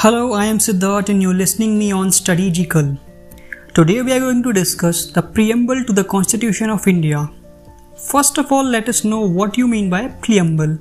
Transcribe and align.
Hello, 0.00 0.34
I 0.34 0.44
am 0.44 0.58
Siddharth 0.58 1.08
and 1.08 1.22
you're 1.22 1.32
listening 1.32 1.78
me 1.78 1.90
on 1.90 2.12
Studygical. 2.12 2.98
Today 3.72 4.02
we 4.02 4.12
are 4.12 4.20
going 4.20 4.42
to 4.42 4.52
discuss 4.52 5.06
the 5.06 5.22
preamble 5.22 5.84
to 5.84 5.92
the 5.94 6.04
Constitution 6.04 6.68
of 6.68 6.86
India. 6.86 7.30
First 7.96 8.36
of 8.36 8.52
all, 8.52 8.62
let 8.62 8.90
us 8.90 9.04
know 9.04 9.20
what 9.20 9.56
you 9.56 9.66
mean 9.66 9.88
by 9.88 10.08
preamble. 10.08 10.78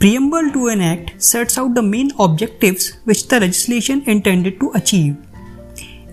Preamble 0.00 0.50
to 0.54 0.66
an 0.66 0.80
act 0.80 1.22
sets 1.22 1.56
out 1.56 1.76
the 1.76 1.82
main 1.82 2.10
objectives 2.18 2.94
which 3.04 3.28
the 3.28 3.38
legislation 3.38 4.02
intended 4.06 4.58
to 4.58 4.72
achieve. 4.74 5.16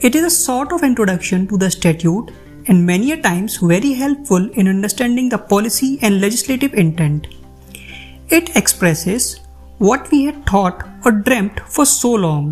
It 0.01 0.13
is 0.13 0.23
a 0.23 0.29
sort 0.29 0.71
of 0.71 0.83
introduction 0.83 1.47
to 1.47 1.57
the 1.57 1.71
statute 1.71 2.29
and 2.67 2.85
many 2.85 3.11
a 3.11 3.19
times 3.19 3.57
very 3.57 3.93
helpful 3.93 4.51
in 4.51 4.67
understanding 4.67 5.29
the 5.29 5.39
policy 5.39 5.97
and 6.03 6.21
legislative 6.21 6.75
intent. 6.75 7.25
It 8.29 8.55
expresses 8.55 9.39
what 9.87 10.09
we 10.11 10.23
had 10.23 10.45
thought 10.49 10.83
or 11.03 11.11
dreamt 11.11 11.59
for 11.75 11.85
so 11.85 12.11
long. 12.25 12.43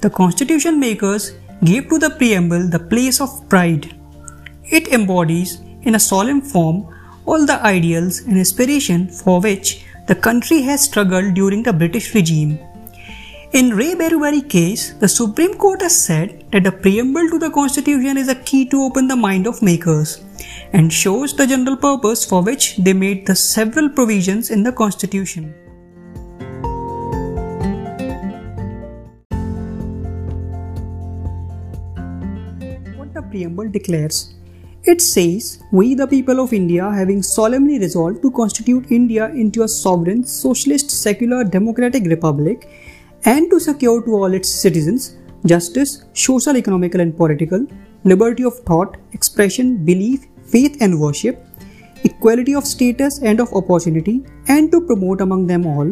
The 0.00 0.10
constitution 0.10 0.78
makers 0.78 1.32
gave 1.64 1.88
to 1.88 1.98
the 1.98 2.10
preamble 2.10 2.68
the 2.68 2.78
place 2.78 3.20
of 3.20 3.48
pride. 3.48 3.94
It 4.64 4.92
embodies, 4.92 5.60
in 5.82 5.96
a 5.96 6.06
solemn 6.10 6.40
form, 6.40 6.86
all 7.26 7.44
the 7.46 7.60
ideals 7.64 8.20
and 8.20 8.38
aspiration 8.38 9.08
for 9.08 9.40
which 9.40 9.84
the 10.06 10.14
country 10.14 10.62
has 10.62 10.84
struggled 10.84 11.34
during 11.34 11.64
the 11.64 11.72
British 11.72 12.14
regime. 12.14 12.60
In 13.52 13.74
Re 13.74 13.94
Berubari 13.96 14.48
case, 14.48 14.92
the 15.00 15.08
Supreme 15.08 15.54
Court 15.54 15.82
has 15.82 15.96
said 16.04 16.44
that 16.52 16.62
the 16.62 16.70
preamble 16.70 17.28
to 17.30 17.40
the 17.40 17.50
Constitution 17.50 18.16
is 18.16 18.28
a 18.28 18.36
key 18.36 18.66
to 18.68 18.82
open 18.82 19.08
the 19.08 19.16
mind 19.16 19.48
of 19.48 19.62
makers 19.62 20.24
and 20.72 20.92
shows 20.92 21.34
the 21.34 21.46
general 21.46 21.76
purpose 21.76 22.24
for 22.24 22.40
which 22.40 22.76
they 22.76 22.92
made 22.92 23.26
the 23.26 23.34
several 23.34 23.88
provisions 23.88 24.50
in 24.52 24.62
the 24.62 24.72
Constitution. 24.72 25.52
The 33.14 33.22
preamble 33.22 33.68
declares 33.68 34.34
it 34.84 35.00
says, 35.00 35.62
We 35.70 35.94
the 35.94 36.06
people 36.08 36.40
of 36.40 36.52
India, 36.52 36.90
having 36.90 37.22
solemnly 37.22 37.78
resolved 37.78 38.20
to 38.22 38.32
constitute 38.32 38.90
India 38.90 39.28
into 39.28 39.62
a 39.62 39.68
sovereign, 39.68 40.24
socialist, 40.24 40.90
secular, 40.90 41.44
democratic 41.44 42.04
republic, 42.06 42.68
and 43.24 43.48
to 43.50 43.60
secure 43.60 44.02
to 44.02 44.10
all 44.12 44.34
its 44.34 44.48
citizens 44.48 45.16
justice, 45.46 46.04
social, 46.14 46.56
economical, 46.56 47.00
and 47.00 47.16
political, 47.16 47.64
liberty 48.04 48.44
of 48.44 48.58
thought, 48.60 48.96
expression, 49.12 49.84
belief, 49.84 50.26
faith, 50.44 50.76
and 50.80 51.00
worship, 51.00 51.46
equality 52.04 52.54
of 52.54 52.66
status 52.66 53.20
and 53.22 53.40
of 53.40 53.52
opportunity, 53.54 54.24
and 54.48 54.72
to 54.72 54.80
promote 54.80 55.20
among 55.20 55.46
them 55.46 55.66
all 55.66 55.88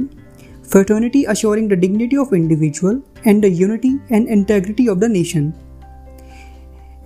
fraternity, 0.62 1.24
assuring 1.26 1.68
the 1.68 1.76
dignity 1.76 2.16
of 2.16 2.32
individual 2.32 3.02
and 3.24 3.42
the 3.42 3.50
unity 3.50 3.98
and 4.10 4.28
integrity 4.28 4.88
of 4.88 5.00
the 5.00 5.08
nation. 5.08 5.52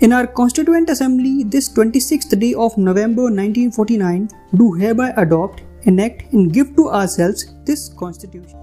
In 0.04 0.12
our 0.12 0.26
Constituent 0.26 0.90
Assembly, 0.90 1.44
this 1.44 1.70
26th 1.72 2.38
day 2.38 2.52
of 2.52 2.76
November 2.76 3.22
1949, 3.22 4.28
do 4.54 4.70
hereby 4.72 5.14
adopt, 5.16 5.62
enact, 5.84 6.30
and 6.34 6.52
give 6.52 6.76
to 6.76 6.90
ourselves 6.90 7.46
this 7.64 7.88
Constitution. 7.88 8.58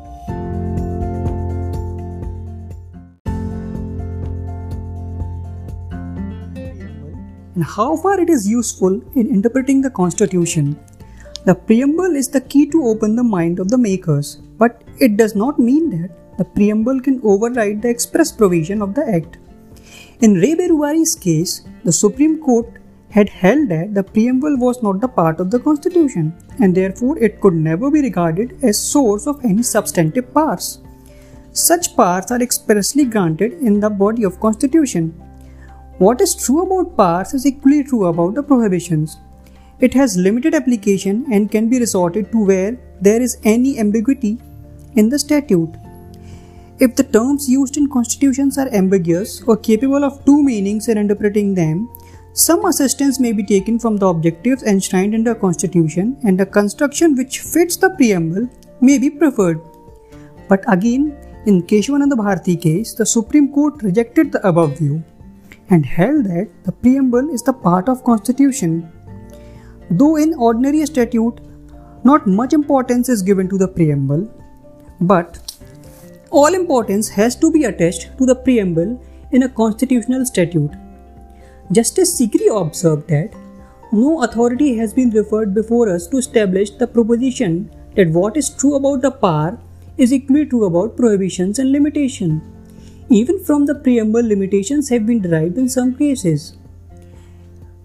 and 7.56 7.64
how 7.64 7.98
far 7.98 8.20
it 8.20 8.30
is 8.30 8.48
useful 8.48 9.02
in 9.16 9.28
interpreting 9.28 9.82
the 9.82 9.90
Constitution. 9.90 10.80
The 11.46 11.56
preamble 11.56 12.16
is 12.16 12.28
the 12.30 12.42
key 12.42 12.68
to 12.68 12.86
open 12.86 13.16
the 13.16 13.24
mind 13.24 13.58
of 13.58 13.68
the 13.68 13.80
makers, 13.80 14.36
but 14.60 14.84
it 15.00 15.18
does 15.18 15.36
not 15.36 15.58
mean 15.58 15.90
that 15.90 16.38
the 16.38 16.46
preamble 16.46 17.02
can 17.02 17.20
override 17.24 17.82
the 17.82 17.90
express 17.90 18.32
provision 18.32 18.84
of 18.84 18.94
the 18.94 19.08
Act. 19.08 19.41
In 20.22 20.36
Re 20.36 20.56
Berubari's 20.56 21.16
case, 21.16 21.64
the 21.84 21.92
Supreme 21.92 22.40
Court 22.40 22.68
had 23.10 23.28
held 23.30 23.70
that 23.70 23.94
the 23.94 24.04
preamble 24.04 24.56
was 24.58 24.84
not 24.84 25.02
the 25.02 25.08
part 25.08 25.40
of 25.40 25.50
the 25.50 25.60
Constitution 25.60 26.34
and 26.60 26.76
therefore 26.76 27.18
it 27.18 27.42
could 27.42 27.56
never 27.56 27.90
be 27.90 28.02
regarded 28.02 28.58
as 28.62 28.80
source 28.80 29.28
of 29.28 29.44
any 29.44 29.64
substantive 29.64 30.34
powers. 30.34 30.80
Such 31.54 31.96
powers 31.96 32.32
are 32.32 32.42
expressly 32.42 33.06
granted 33.06 33.54
in 33.54 33.80
the 33.80 33.90
body 33.90 34.24
of 34.24 34.40
Constitution 34.40 35.14
what 35.98 36.20
is 36.20 36.34
true 36.34 36.62
about 36.64 36.96
powers 36.98 37.34
is 37.36 37.46
equally 37.46 37.84
true 37.84 38.06
about 38.06 38.34
the 38.34 38.42
prohibitions. 38.42 39.18
It 39.80 39.94
has 39.94 40.18
limited 40.18 40.56
application 40.56 41.26
and 41.32 41.52
can 41.52 41.70
be 41.70 41.80
resorted 41.80 42.32
to 42.32 42.44
where 42.44 42.78
there 43.00 43.22
is 43.22 43.38
any 43.44 43.78
ambiguity 43.78 44.40
in 44.96 45.10
the 45.10 45.20
statute. 45.20 45.76
If 46.86 46.96
the 46.96 47.04
terms 47.04 47.48
used 47.48 47.78
in 47.78 47.88
constitutions 47.88 48.58
are 48.58 48.68
ambiguous 48.74 49.44
or 49.44 49.56
capable 49.56 50.04
of 50.04 50.26
two 50.26 50.42
meanings 50.42 50.88
in 50.88 50.98
interpreting 50.98 51.54
them, 51.54 51.88
some 52.34 52.66
assistance 52.66 53.20
may 53.20 53.34
be 53.34 53.44
taken 53.44 53.78
from 53.78 53.98
the 53.98 54.08
objectives 54.08 54.64
enshrined 54.64 55.14
in 55.14 55.24
the 55.24 55.36
constitution 55.36 56.18
and 56.24 56.42
a 56.42 56.46
construction 56.46 57.14
which 57.16 57.38
fits 57.42 57.76
the 57.76 57.92
preamble 57.92 58.50
may 58.82 58.98
be 58.98 59.12
preferred. 59.12 59.62
But 60.50 60.64
again, 60.68 61.16
in 61.46 61.62
Keshavananda 61.62 62.18
Bharati 62.18 62.56
case, 62.56 62.96
the 62.96 63.06
Supreme 63.06 63.54
Court 63.54 63.84
rejected 63.84 64.32
the 64.32 64.48
above 64.48 64.80
view 64.80 65.04
and 65.70 65.86
held 65.86 66.26
that 66.26 66.50
the 66.64 66.72
preamble 66.72 67.30
is 67.30 67.44
the 67.44 67.54
part 67.54 67.90
of 67.90 68.04
constitution. 68.04 68.92
Though 69.92 70.16
in 70.16 70.34
ordinary 70.34 70.84
statute 70.88 71.42
not 72.04 72.26
much 72.26 72.54
importance 72.54 73.08
is 73.08 73.22
given 73.22 73.48
to 73.50 73.60
the 73.60 73.68
preamble, 73.68 74.28
but 75.00 75.41
all 76.32 76.54
importance 76.54 77.10
has 77.10 77.36
to 77.36 77.52
be 77.52 77.66
attached 77.66 78.18
to 78.18 78.26
the 78.26 78.36
preamble 78.36 79.00
in 79.32 79.44
a 79.44 79.50
constitutional 79.50 80.26
statute. 80.26 80.72
Justice 81.72 82.20
Sikri 82.20 82.50
observed 82.50 83.10
that 83.10 83.34
no 83.92 84.24
authority 84.24 84.78
has 84.78 84.94
been 84.94 85.10
referred 85.10 85.54
before 85.54 85.90
us 85.90 86.08
to 86.08 86.18
establish 86.18 86.70
the 86.72 86.88
proposition 86.88 87.70
that 87.96 88.10
what 88.10 88.38
is 88.38 88.50
true 88.50 88.76
about 88.76 89.02
the 89.02 89.12
power 89.12 89.60
is 89.98 90.14
equally 90.14 90.46
true 90.46 90.64
about 90.64 90.96
prohibitions 90.96 91.60
and 91.60 91.74
limitations. 91.74 92.42
Even 93.10 93.44
from 93.44 93.66
the 93.66 93.76
preamble, 93.76 94.26
limitations 94.26 94.88
have 94.88 95.06
been 95.06 95.22
derived 95.22 95.58
in 95.58 95.68
some 95.68 95.96
cases. 95.96 96.56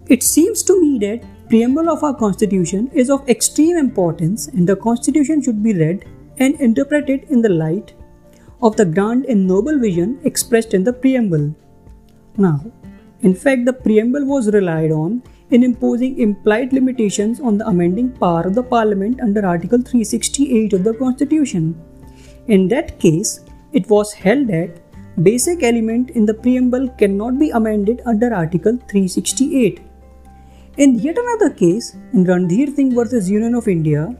It 0.08 0.22
seems 0.22 0.62
to 0.64 0.80
me 0.80 1.00
that 1.00 1.24
preamble 1.48 1.90
of 1.90 2.04
our 2.04 2.14
constitution 2.14 2.88
is 2.94 3.10
of 3.10 3.28
extreme 3.28 3.76
importance 3.76 4.46
and 4.46 4.68
the 4.68 4.76
constitution 4.76 5.42
should 5.42 5.64
be 5.64 5.74
read 5.74 6.04
and 6.38 6.54
interpreted 6.60 7.24
in 7.28 7.42
the 7.42 7.48
light 7.48 7.92
of 8.62 8.76
the 8.76 8.84
grand 8.84 9.24
and 9.26 9.46
noble 9.46 9.78
vision 9.78 10.18
expressed 10.24 10.74
in 10.74 10.84
the 10.84 10.92
preamble. 10.92 11.54
Now, 12.36 12.60
in 13.20 13.34
fact, 13.34 13.64
the 13.64 13.72
preamble 13.72 14.24
was 14.24 14.52
relied 14.52 14.90
on 14.90 15.22
in 15.50 15.62
imposing 15.62 16.18
implied 16.18 16.72
limitations 16.72 17.40
on 17.40 17.58
the 17.58 17.66
amending 17.66 18.10
power 18.12 18.42
of 18.42 18.54
the 18.54 18.62
parliament 18.62 19.20
under 19.20 19.46
Article 19.46 19.78
368 19.78 20.72
of 20.72 20.84
the 20.84 20.94
Constitution. 20.94 21.80
In 22.48 22.68
that 22.68 22.98
case, 22.98 23.40
it 23.72 23.88
was 23.88 24.12
held 24.12 24.48
that 24.48 24.80
basic 25.22 25.62
element 25.62 26.10
in 26.10 26.26
the 26.26 26.34
preamble 26.34 26.88
cannot 26.90 27.38
be 27.38 27.50
amended 27.50 28.02
under 28.04 28.32
Article 28.34 28.78
368. 28.88 29.80
In 30.76 30.96
yet 30.96 31.16
another 31.16 31.50
case, 31.54 31.96
in 32.12 32.24
Randhir 32.24 32.74
Singh 32.74 32.94
versus 32.94 33.30
Union 33.30 33.54
of 33.54 33.66
India, 33.66 34.14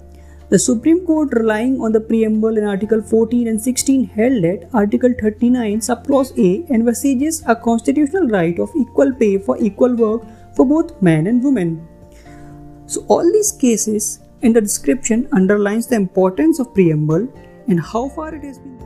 the 0.48 0.58
Supreme 0.60 1.04
Court, 1.04 1.30
relying 1.32 1.80
on 1.80 1.90
the 1.90 2.00
preamble 2.00 2.56
in 2.56 2.64
Article 2.64 3.02
14 3.02 3.48
and 3.48 3.60
16, 3.60 4.04
held 4.04 4.44
that 4.44 4.68
Article 4.72 5.12
39, 5.20 5.80
subclause 5.80 6.30
A, 6.38 6.72
envisages 6.72 7.42
a 7.48 7.56
constitutional 7.56 8.28
right 8.28 8.56
of 8.60 8.70
equal 8.76 9.12
pay 9.12 9.38
for 9.38 9.58
equal 9.58 9.96
work 9.96 10.22
for 10.54 10.64
both 10.64 11.02
men 11.02 11.26
and 11.26 11.42
women. 11.42 11.88
So, 12.86 13.04
all 13.08 13.24
these 13.32 13.50
cases 13.50 14.20
in 14.42 14.52
the 14.52 14.60
description 14.60 15.28
underlines 15.32 15.88
the 15.88 15.96
importance 15.96 16.60
of 16.60 16.72
preamble 16.74 17.26
and 17.66 17.80
how 17.80 18.08
far 18.10 18.32
it 18.32 18.44
has 18.44 18.58
been. 18.60 18.76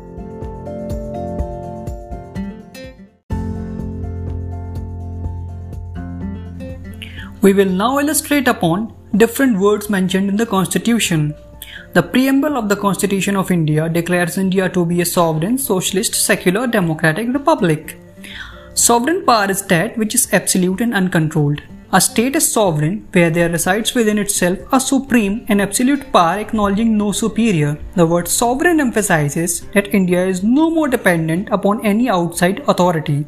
We 7.42 7.52
will 7.52 7.68
now 7.68 7.98
illustrate 7.98 8.48
upon 8.48 8.94
different 9.14 9.58
words 9.58 9.90
mentioned 9.90 10.30
in 10.30 10.36
the 10.36 10.46
Constitution. 10.46 11.34
The 11.92 12.04
preamble 12.04 12.56
of 12.56 12.68
the 12.68 12.76
Constitution 12.76 13.34
of 13.34 13.50
India 13.50 13.88
declares 13.88 14.38
India 14.38 14.68
to 14.68 14.86
be 14.86 15.00
a 15.00 15.04
sovereign, 15.04 15.58
socialist, 15.58 16.14
secular, 16.14 16.68
democratic 16.68 17.26
republic. 17.32 17.96
Sovereign 18.74 19.26
power 19.26 19.50
is 19.50 19.62
that 19.62 19.98
which 19.98 20.14
is 20.14 20.32
absolute 20.32 20.80
and 20.80 20.94
uncontrolled. 20.94 21.62
A 21.92 22.00
state 22.00 22.36
is 22.36 22.52
sovereign 22.52 23.08
where 23.10 23.28
there 23.28 23.48
resides 23.48 23.92
within 23.92 24.18
itself 24.18 24.60
a 24.70 24.78
supreme 24.78 25.44
and 25.48 25.60
absolute 25.60 26.12
power 26.12 26.38
acknowledging 26.38 26.96
no 26.96 27.10
superior. 27.10 27.76
The 27.96 28.06
word 28.06 28.28
sovereign 28.28 28.78
emphasizes 28.78 29.62
that 29.74 29.92
India 29.92 30.24
is 30.24 30.44
no 30.44 30.70
more 30.70 30.86
dependent 30.86 31.48
upon 31.50 31.84
any 31.84 32.08
outside 32.08 32.62
authority. 32.68 33.26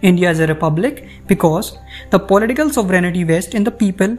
India 0.00 0.30
is 0.30 0.40
a 0.40 0.46
republic 0.46 1.06
because 1.26 1.76
the 2.08 2.18
political 2.18 2.70
sovereignty 2.70 3.22
vests 3.24 3.54
in 3.54 3.64
the 3.64 3.70
people 3.70 4.16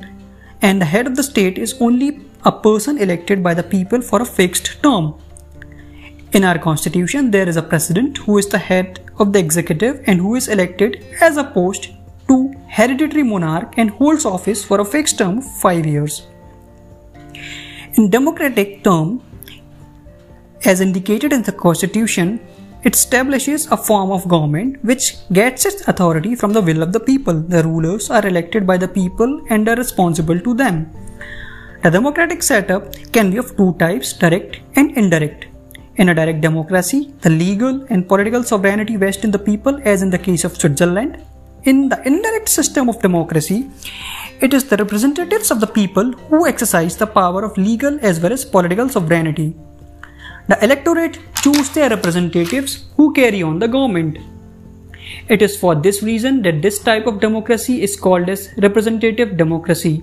and 0.62 0.80
the 0.80 0.86
head 0.86 1.08
of 1.08 1.16
the 1.16 1.24
state 1.24 1.58
is 1.58 1.74
only 1.82 2.20
a 2.46 2.52
person 2.52 2.98
elected 2.98 3.42
by 3.42 3.54
the 3.54 3.64
people 3.64 4.02
for 4.02 4.22
a 4.22 4.26
fixed 4.26 4.82
term. 4.84 5.16
In 6.34 6.44
our 6.44 6.58
constitution, 6.58 7.32
there 7.32 7.48
is 7.48 7.58
a 7.58 7.62
president 7.62 8.18
who 8.18 8.38
is 8.38 8.48
the 8.48 8.58
head 8.58 9.00
of 9.20 9.34
the 9.34 9.40
executive 9.40 10.04
and 10.08 10.20
who 10.20 10.36
is 10.36 10.48
elected 10.48 11.06
as 11.22 11.38
opposed 11.38 11.90
to 12.28 12.54
hereditary 12.68 13.24
monarch 13.24 13.76
and 13.78 13.92
holds 13.92 14.26
office 14.26 14.64
for 14.66 14.82
a 14.82 14.86
fixed 14.86 15.20
term 15.20 15.38
of 15.38 15.58
5 15.58 15.86
years. 15.86 16.28
In 17.94 18.10
democratic 18.10 18.84
term, 18.84 19.22
as 20.66 20.82
indicated 20.82 21.32
in 21.32 21.44
the 21.44 21.52
constitution, 21.52 22.40
it 22.84 22.96
establishes 22.96 23.68
a 23.72 23.78
form 23.78 24.12
of 24.12 24.28
government 24.28 24.84
which 24.84 25.16
gets 25.32 25.66
its 25.66 25.88
authority 25.88 26.36
from 26.36 26.52
the 26.52 26.62
will 26.62 26.82
of 26.82 26.92
the 26.92 27.00
people. 27.00 27.34
The 27.34 27.64
rulers 27.64 28.10
are 28.10 28.26
elected 28.26 28.66
by 28.66 28.78
the 28.78 28.88
people 28.88 29.46
and 29.50 29.70
are 29.70 29.76
responsible 29.76 30.40
to 30.40 30.54
them. 30.54 30.92
The 31.84 31.92
democratic 31.92 32.42
setup 32.42 32.94
can 33.12 33.30
be 33.30 33.38
of 33.40 33.58
two 33.58 33.74
types 33.78 34.14
direct 34.14 34.62
and 34.78 34.98
indirect. 34.98 35.48
In 35.98 36.08
a 36.08 36.16
direct 36.16 36.40
democracy, 36.40 37.14
the 37.20 37.30
legal 37.30 37.86
and 37.90 38.08
political 38.08 38.42
sovereignty 38.42 38.96
vests 38.96 39.26
in 39.26 39.32
the 39.32 39.40
people, 39.40 39.82
as 39.84 40.02
in 40.02 40.10
the 40.10 40.18
case 40.18 40.46
of 40.46 40.56
Switzerland. 40.56 41.22
In 41.66 41.90
the 41.90 42.02
indirect 42.08 42.48
system 42.48 42.88
of 42.88 43.02
democracy, 43.02 43.70
it 44.40 44.54
is 44.54 44.64
the 44.64 44.78
representatives 44.78 45.52
of 45.52 45.60
the 45.60 45.68
people 45.68 46.14
who 46.30 46.48
exercise 46.48 46.96
the 46.96 47.06
power 47.06 47.44
of 47.44 47.58
legal 47.58 48.00
as 48.02 48.22
well 48.22 48.32
as 48.32 48.46
political 48.46 48.88
sovereignty. 48.88 49.54
The 50.48 50.64
electorate 50.64 51.20
choose 51.42 51.70
their 51.72 51.90
representatives 51.90 52.86
who 52.96 53.12
carry 53.12 53.44
on 53.44 53.60
the 53.60 53.68
government. 53.68 54.20
It 55.28 55.42
is 55.42 55.58
for 55.58 55.76
this 55.76 56.02
reason 56.02 56.44
that 56.44 56.62
this 56.62 56.80
type 56.80 57.08
of 57.08 57.20
democracy 57.20 57.84
is 57.84 58.00
called 58.00 58.30
as 58.30 58.50
representative 58.58 59.36
democracy. 59.36 60.02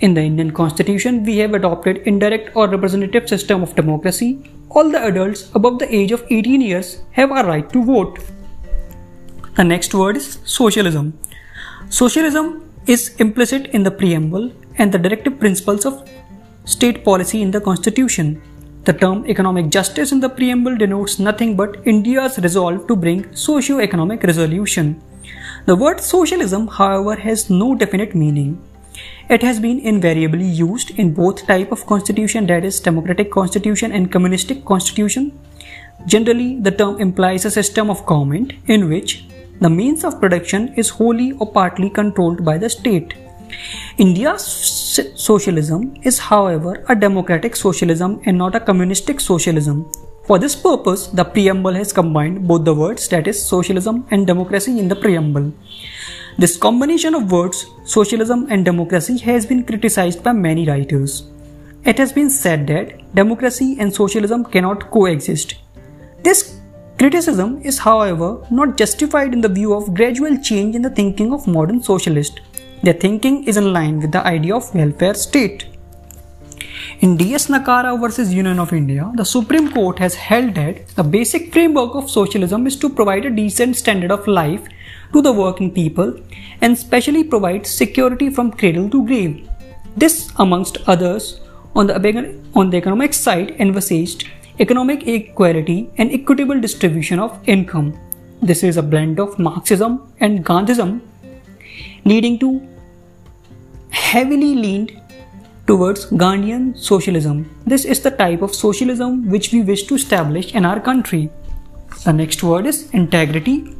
In 0.00 0.14
the 0.14 0.22
Indian 0.22 0.52
constitution, 0.52 1.24
we 1.24 1.38
have 1.38 1.54
adopted 1.54 1.98
indirect 2.06 2.54
or 2.54 2.68
representative 2.68 3.28
system 3.28 3.62
of 3.62 3.74
democracy 3.74 4.38
all 4.70 4.90
the 4.90 5.02
adults 5.02 5.50
above 5.54 5.78
the 5.78 5.92
age 5.94 6.12
of 6.12 6.24
18 6.30 6.60
years 6.60 7.02
have 7.12 7.30
a 7.30 7.42
right 7.42 7.72
to 7.72 7.82
vote. 7.84 8.18
The 9.56 9.64
next 9.64 9.94
word 9.94 10.16
is 10.16 10.38
socialism. 10.44 11.18
Socialism 11.88 12.70
is 12.86 13.14
implicit 13.16 13.66
in 13.68 13.82
the 13.82 13.90
preamble 13.90 14.52
and 14.76 14.92
the 14.92 14.98
directive 14.98 15.38
principles 15.38 15.84
of 15.84 16.08
state 16.64 17.04
policy 17.04 17.42
in 17.42 17.50
the 17.50 17.60
constitution. 17.60 18.40
The 18.84 18.92
term 18.92 19.26
economic 19.26 19.70
justice 19.70 20.12
in 20.12 20.20
the 20.20 20.28
preamble 20.28 20.76
denotes 20.76 21.18
nothing 21.18 21.56
but 21.56 21.76
India's 21.86 22.38
resolve 22.38 22.86
to 22.86 22.96
bring 22.96 23.34
socio-economic 23.34 24.22
resolution. 24.22 25.02
The 25.66 25.76
word 25.76 26.00
socialism, 26.00 26.68
however, 26.68 27.16
has 27.16 27.50
no 27.50 27.74
definite 27.74 28.14
meaning. 28.14 28.62
It 29.28 29.42
has 29.42 29.60
been 29.60 29.78
invariably 29.80 30.46
used 30.46 30.98
in 30.98 31.12
both 31.12 31.46
type 31.46 31.70
of 31.70 31.84
constitution 31.86 32.46
that 32.46 32.64
is 32.64 32.80
democratic 32.80 33.30
constitution 33.30 33.92
and 33.92 34.10
communistic 34.10 34.64
constitution. 34.64 35.38
Generally, 36.06 36.60
the 36.60 36.70
term 36.70 37.00
implies 37.00 37.44
a 37.44 37.50
system 37.50 37.90
of 37.90 38.06
government 38.06 38.54
in 38.66 38.88
which 38.88 39.26
the 39.60 39.68
means 39.68 40.04
of 40.04 40.20
production 40.20 40.72
is 40.76 40.88
wholly 40.88 41.32
or 41.32 41.52
partly 41.52 41.90
controlled 41.90 42.44
by 42.44 42.56
the 42.56 42.70
state. 42.70 43.14
India's 43.98 44.44
socialism 45.14 45.94
is, 46.02 46.18
however, 46.18 46.84
a 46.88 46.94
democratic 46.94 47.56
socialism 47.56 48.20
and 48.24 48.38
not 48.38 48.54
a 48.54 48.60
communistic 48.60 49.20
socialism. 49.20 49.90
For 50.24 50.38
this 50.38 50.54
purpose, 50.54 51.06
the 51.08 51.24
preamble 51.24 51.74
has 51.74 51.92
combined 51.92 52.46
both 52.46 52.64
the 52.64 52.74
words 52.74 53.08
that 53.08 53.26
is 53.26 53.42
socialism 53.42 54.06
and 54.10 54.26
democracy 54.26 54.78
in 54.78 54.88
the 54.88 54.96
preamble. 54.96 55.52
This 56.40 56.56
combination 56.56 57.16
of 57.16 57.32
words, 57.32 57.66
socialism 57.84 58.46
and 58.48 58.64
democracy, 58.64 59.18
has 59.18 59.44
been 59.44 59.64
criticized 59.64 60.22
by 60.22 60.32
many 60.32 60.68
writers. 60.68 61.24
It 61.84 61.98
has 61.98 62.12
been 62.12 62.30
said 62.30 62.68
that 62.68 63.12
democracy 63.12 63.76
and 63.80 63.92
socialism 63.92 64.44
cannot 64.44 64.88
coexist. 64.92 65.56
This 66.22 66.60
criticism 66.96 67.60
is, 67.62 67.78
however, 67.78 68.46
not 68.52 68.76
justified 68.76 69.32
in 69.32 69.40
the 69.40 69.48
view 69.48 69.74
of 69.74 69.94
gradual 69.94 70.36
change 70.36 70.76
in 70.76 70.82
the 70.82 70.90
thinking 70.90 71.32
of 71.32 71.48
modern 71.48 71.82
socialists. 71.82 72.38
Their 72.84 72.94
thinking 72.94 73.42
is 73.42 73.56
in 73.56 73.72
line 73.72 73.98
with 73.98 74.12
the 74.12 74.24
idea 74.24 74.54
of 74.54 74.72
welfare 74.72 75.14
state. 75.14 75.66
In 77.00 77.16
DS 77.16 77.48
Nakara 77.48 78.00
versus 78.00 78.32
Union 78.32 78.60
of 78.60 78.72
India, 78.72 79.10
the 79.16 79.24
Supreme 79.24 79.72
Court 79.72 79.98
has 79.98 80.14
held 80.14 80.54
that 80.54 80.86
the 80.94 81.02
basic 81.02 81.52
framework 81.52 81.96
of 81.96 82.08
socialism 82.08 82.68
is 82.68 82.76
to 82.76 82.88
provide 82.88 83.24
a 83.24 83.30
decent 83.30 83.74
standard 83.74 84.12
of 84.12 84.24
life 84.28 84.68
to 85.12 85.22
the 85.22 85.32
working 85.32 85.70
people 85.72 86.14
and 86.60 86.76
specially 86.76 87.24
provides 87.24 87.70
security 87.70 88.30
from 88.30 88.50
cradle 88.52 88.88
to 88.90 89.06
grave. 89.06 89.48
This, 89.96 90.30
amongst 90.36 90.78
others, 90.86 91.40
on 91.74 91.86
the, 91.86 92.40
on 92.54 92.70
the 92.70 92.76
economic 92.76 93.14
side 93.14 93.52
envisaged 93.58 94.28
economic 94.60 95.06
equality 95.06 95.90
and 95.98 96.10
equitable 96.12 96.60
distribution 96.60 97.18
of 97.18 97.38
income. 97.48 97.98
This 98.42 98.62
is 98.62 98.76
a 98.76 98.82
blend 98.82 99.18
of 99.20 99.38
Marxism 99.38 100.12
and 100.20 100.44
Gandhism, 100.44 101.00
leading 102.04 102.38
to 102.40 102.66
heavily 103.90 104.54
leaned 104.54 105.00
towards 105.66 106.06
Gandhian 106.06 106.76
socialism. 106.76 107.48
This 107.66 107.84
is 107.84 108.00
the 108.00 108.10
type 108.10 108.42
of 108.42 108.54
socialism 108.54 109.28
which 109.28 109.52
we 109.52 109.62
wish 109.62 109.84
to 109.84 109.94
establish 109.94 110.54
in 110.54 110.64
our 110.64 110.80
country. 110.80 111.30
The 112.04 112.12
next 112.12 112.42
word 112.42 112.66
is 112.66 112.90
integrity 112.92 113.76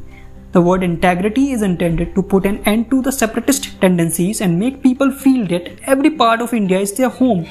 the 0.51 0.61
word 0.61 0.81
integrity 0.81 1.51
is 1.51 1.61
intended 1.61 2.15
to 2.15 2.23
put 2.23 2.45
an 2.45 2.57
end 2.65 2.89
to 2.89 3.01
the 3.03 3.11
separatist 3.11 3.79
tendencies 3.81 4.41
and 4.41 4.57
make 4.57 4.81
people 4.81 5.11
feel 5.11 5.45
that 5.47 5.79
every 5.83 6.09
part 6.09 6.41
of 6.41 6.53
India 6.53 6.79
is 6.79 6.93
their 6.93 7.09
home. 7.09 7.45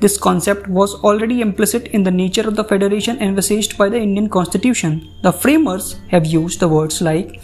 This 0.00 0.18
concept 0.18 0.66
was 0.66 0.94
already 0.96 1.40
implicit 1.40 1.86
in 1.88 2.02
the 2.02 2.10
nature 2.10 2.46
of 2.46 2.56
the 2.56 2.64
federation 2.64 3.22
envisaged 3.22 3.78
by 3.78 3.88
the 3.88 3.98
Indian 3.98 4.28
constitution. 4.28 5.08
The 5.22 5.32
framers 5.32 6.00
have 6.08 6.26
used 6.26 6.60
the 6.60 6.68
words 6.68 7.00
like 7.00 7.40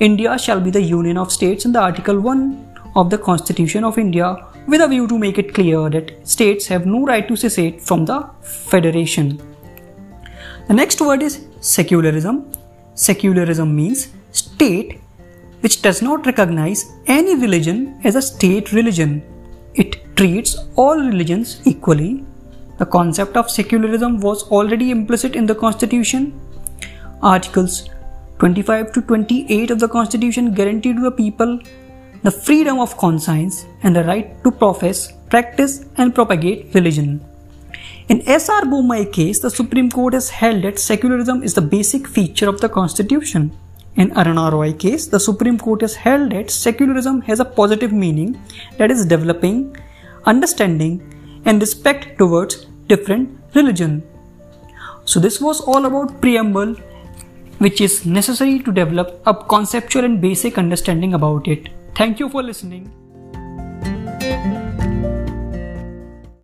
India 0.00 0.38
shall 0.38 0.60
be 0.60 0.70
the 0.70 0.82
union 0.82 1.16
of 1.16 1.32
states 1.32 1.64
in 1.64 1.72
the 1.72 1.80
Article 1.80 2.20
1 2.20 2.92
of 2.94 3.10
the 3.10 3.18
Constitution 3.18 3.84
of 3.84 3.98
India 3.98 4.46
with 4.68 4.82
a 4.82 4.88
view 4.88 5.08
to 5.08 5.18
make 5.18 5.38
it 5.38 5.54
clear 5.54 5.88
that 5.90 6.28
states 6.28 6.66
have 6.66 6.86
no 6.86 7.04
right 7.06 7.26
to 7.26 7.36
secede 7.36 7.80
from 7.80 8.04
the 8.04 8.28
federation. 8.42 9.40
The 10.68 10.74
next 10.74 11.00
word 11.00 11.22
is 11.22 11.46
secularism. 11.60 12.52
Secularism 12.94 13.74
means 13.74 14.08
state 14.30 15.00
which 15.60 15.82
does 15.82 16.02
not 16.02 16.26
recognize 16.26 16.92
any 17.06 17.34
religion 17.34 18.00
as 18.04 18.16
a 18.16 18.22
state 18.22 18.72
religion. 18.72 19.22
It 19.74 20.16
treats 20.16 20.56
all 20.76 20.98
religions 20.98 21.60
equally. 21.64 22.24
The 22.78 22.86
concept 22.86 23.36
of 23.36 23.50
secularism 23.50 24.20
was 24.20 24.42
already 24.50 24.90
implicit 24.90 25.34
in 25.34 25.46
the 25.46 25.54
Constitution. 25.54 26.38
Articles 27.22 27.88
25 28.38 28.92
to 28.92 29.02
28 29.02 29.70
of 29.70 29.80
the 29.80 29.88
Constitution 29.88 30.52
guarantee 30.52 30.92
to 30.92 31.00
the 31.00 31.10
people 31.10 31.58
the 32.22 32.30
freedom 32.30 32.78
of 32.80 32.96
conscience 32.96 33.66
and 33.82 33.94
the 33.94 34.04
right 34.04 34.42
to 34.44 34.50
profess, 34.50 35.12
practice, 35.30 35.86
and 35.96 36.14
propagate 36.14 36.74
religion. 36.74 37.24
In 38.08 38.22
S.R. 38.28 38.62
Bommai 38.62 39.12
case, 39.12 39.40
the 39.40 39.50
Supreme 39.50 39.90
Court 39.90 40.14
has 40.14 40.30
held 40.30 40.62
that 40.62 40.78
secularism 40.78 41.42
is 41.42 41.54
the 41.54 41.60
basic 41.60 42.06
feature 42.06 42.48
of 42.48 42.60
the 42.60 42.68
Constitution. 42.68 43.56
In 43.96 44.10
Aruna 44.10 44.52
Roy 44.52 44.74
case, 44.74 45.06
the 45.06 45.18
Supreme 45.18 45.58
Court 45.58 45.80
has 45.80 45.94
held 45.94 46.32
that 46.32 46.50
secularism 46.50 47.22
has 47.22 47.40
a 47.40 47.46
positive 47.46 47.92
meaning 47.92 48.38
that 48.76 48.90
is 48.90 49.06
developing 49.06 49.74
understanding 50.26 51.00
and 51.46 51.60
respect 51.60 52.18
towards 52.18 52.66
different 52.88 53.30
religion. 53.54 54.02
So 55.06 55.18
this 55.18 55.40
was 55.40 55.62
all 55.62 55.86
about 55.86 56.20
preamble 56.20 56.74
which 57.58 57.80
is 57.80 58.04
necessary 58.04 58.58
to 58.58 58.70
develop 58.70 59.22
a 59.24 59.32
conceptual 59.32 60.04
and 60.04 60.20
basic 60.20 60.58
understanding 60.58 61.14
about 61.14 61.48
it. 61.48 61.70
Thank 61.94 62.20
you 62.20 62.28
for 62.28 62.42
listening. 62.42 62.92